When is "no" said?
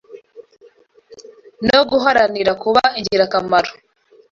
1.67-1.79